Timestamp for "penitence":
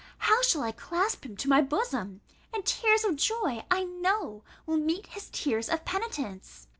5.85-6.65